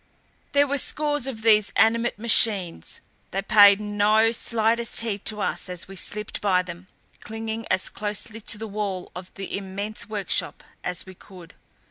[0.53, 5.87] There were scores of these animate machines; they paid no slightest heed to us as
[5.87, 6.87] we slipped by them,
[7.19, 11.53] clinging as closely to the wall of the immense workshop as we could.